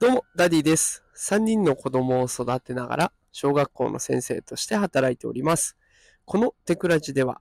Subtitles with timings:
[0.00, 1.02] どうも、ダディです。
[1.16, 5.76] 3人の子供を育てながら、小学校の先生として働いております。
[6.24, 7.40] このテクラジでは、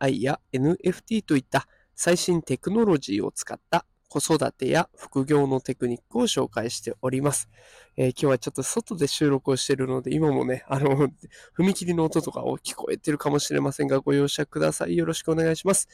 [0.00, 7.48] AI や NFT といった最新テクノロジーを使った子育てや副業のテクニックを紹介しております。
[7.96, 11.08] えー今日はちょっと外で収録をしているので、今もね、あの、
[11.56, 14.96] 踏切の音とかを聞こえてるかもしれませんが、ご容赦ください。
[14.96, 15.86] よろしくお願いします。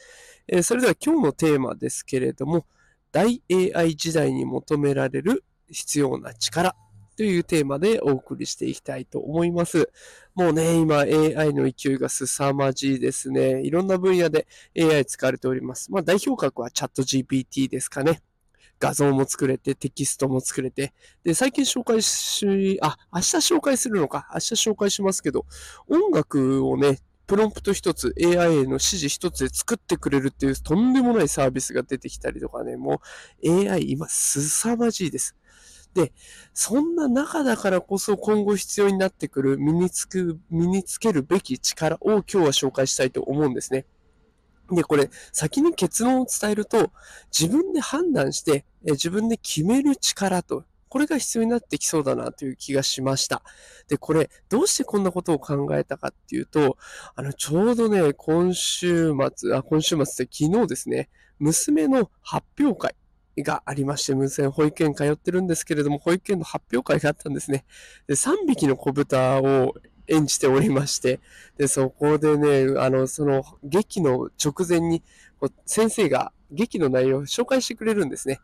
[0.47, 2.65] えーそれでは今日のテーマですけれども、
[3.11, 6.75] 大 AI 時代に求められる必要な力
[7.15, 9.89] というテーマでお送りしていきたいと思います。
[10.35, 13.61] もうね、今 AI の勢いが凄まじいですね。
[13.61, 15.91] いろんな分野で AI 使われております。
[15.91, 18.21] まあ代表格はチャット GPT ですかね。
[18.79, 20.93] 画像も作れて、テキストも作れて。
[21.23, 24.29] で、最近紹介し、あ、明日紹介するのか。
[24.33, 25.45] 明日紹介しますけど、
[25.89, 33.01] 音楽をね、プロンプト一つ、AI への指示一つで作ってくれるっていうとんでもないサービスが出てきたりとかね、も
[33.43, 35.35] う AI 今凄まじいです。
[35.93, 36.11] で、
[36.53, 43.85] そんな中だからこそ今後必要になってくる身につく、身につけるべき力を今日は紹介したいと思うんですね。
[44.71, 46.91] で、これ、先に結論を伝えると、
[47.37, 53.41] 自分で判断して、自分で決める力と、これが必要になってきそうだなという気がしました。
[53.87, 56.77] で、これ、どうしてこんなことを考えたかっていうと、
[57.15, 62.95] あの、ちょうどね、今週末、あ、今週末って昨日ですね、娘の発表会
[63.43, 67.65] がありまして、娘保育園通ってるんですけれども、保育園の発表会があったんですね。
[68.07, 69.75] で、3匹の子豚を
[70.07, 71.19] 演じておりまして、
[71.57, 75.03] で、そこでね、あの、その劇の直前に、
[75.65, 78.39] 先生が劇の内容を紹介してくれるんですね。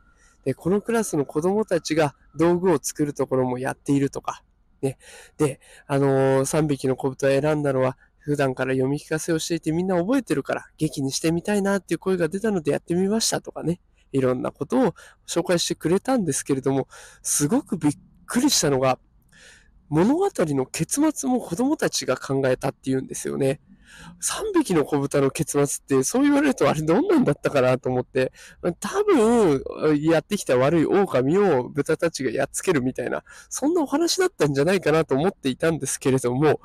[0.46, 4.44] で、このクラスの子供たちが道具を作るところもやっているとか、
[4.82, 4.98] ね。
[5.38, 13.80] で、あのー、3匹の子豚を選んだのは、普段から読み聞かせをしていてみんな覚えてるから劇にしてみたいなっていう声が出たのでやってみましたとかね。
[14.18, 14.96] いろんなことを
[15.28, 16.88] 紹介してくれたんですけれども、
[17.22, 17.94] すごくびっ
[18.26, 19.00] くりしたのが、
[19.90, 23.60] 物語の結末も子供たちが考えたっていうんですよね。
[24.22, 28.32] 3匹の子豚の結末って、そう言われるとあれどんなんだったかなと思って、
[28.80, 29.64] 多分、
[30.02, 36.60] やってきた悪い狼を豚たちがやっつけるみたいな、そんなお話だったんじゃないかなと思っていたんですけれども、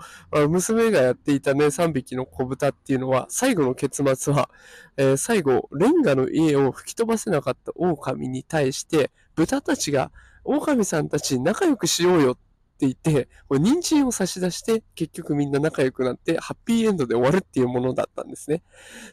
[0.48, 4.50] 娘がやっていたね、3匹の子豚っていうのは、最後の結末は、
[4.96, 10.10] えー最後、レンガの家を吹き飛ばせなかった狼に対して、豚たちが、
[10.44, 12.36] 狼さんたち仲良くしようよっ
[12.86, 18.62] って言って、これ人参を差し出して、結局みんな仲良くなって、ハッピーエンドで終わるっていうものだったんですね。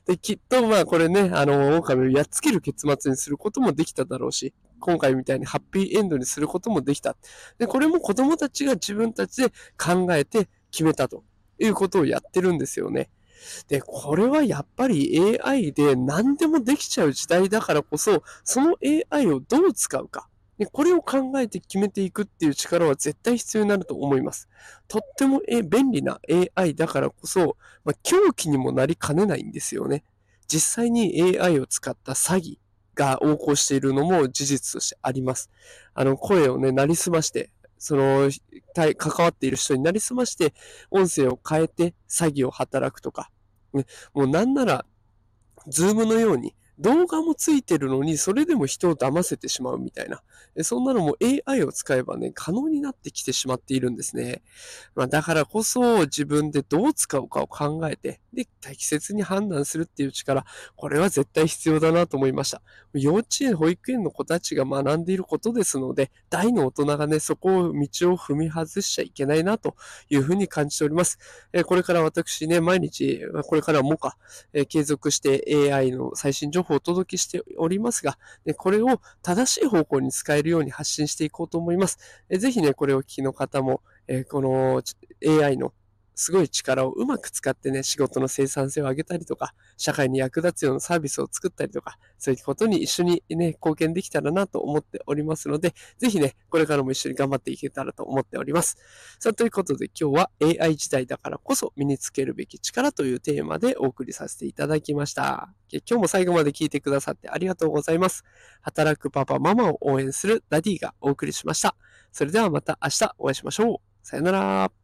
[0.05, 7.17] で、きっとまあこれね、あの、狼をやっつける結末にすることもできただろうし、今回みたいにハッピーエンドにすることもできた。
[7.57, 11.23] で、これも子供たちが自分たちで考えて決めたと
[11.59, 13.09] いうことをやってるんですよね。
[13.67, 18.75] で、これはやっぱり AI で何でもできちゃう時代だからこそ、その
[19.11, 20.29] AI をどう使うか。
[20.57, 24.50] でこれを考えて決めていくっていう力は絶対必要になると思います。
[24.88, 26.19] とっても便利な
[26.56, 30.03] AI だからこそ、まあ、狂気にもなりかねないんですよね。
[30.47, 32.57] 実際に AI を使った詐欺
[32.95, 35.50] が横行しているのも事実としてあります。
[35.94, 38.29] あの、声をね、なりすまして、その、
[38.74, 40.53] 関わっている人になりすまして、
[40.89, 43.29] 音声を変えて詐欺を働くとか、
[43.74, 44.85] ね、もうなんなら、
[45.68, 50.21] ズームのように動画もついてるのに、それでも人を騙せてしまうみたいな。
[50.63, 51.15] そんなのも
[51.47, 54.41] AI を使えばね、可能になってきてしまっているんですね。
[54.95, 60.45] まあ、だからこそ自分でどう使うかを考えて、で、適切に判断するっていう力、
[60.75, 62.61] これは絶対必要だなと思いました。
[62.94, 69.75] 幼稚園、保育園の子たちが学んでいることですので、大の大人がね、そこを道を踏み外しちゃいけないなと
[70.09, 71.17] いうふうに感じております。
[71.65, 74.17] これから私ね、毎日、これからもか、
[74.69, 78.17] 継続して AI の最新情報をお届けしておりますが、
[78.57, 82.00] これを正しい方向に使えるように発信していこうと思います。
[82.29, 84.81] えーぜひね、これを聞きの方も、えこの
[85.25, 85.73] AI の
[86.17, 98.77] すごい力をうまく使ってね、仕事の生産性を上げたりとか、社会に役立つようなサービスを作ったりとか、そういうことに一緒にね、貢献できたらなと思っておりますので、ぜひね、これからも一緒に頑張っていけたらと思っております。
[99.19, 105.53] さあ、ということで今日は AI 時代だからこそ身につけるべき力というテーマでお送りさせていただきました。
[105.71, 108.24] 今日も最後まで聞いてくださってありがとうございます。
[108.62, 111.75] 働くパパママを応援するダディがお送りしました。
[112.12, 113.77] それではまた明日お会いしましょう。
[114.01, 114.76] さよなら。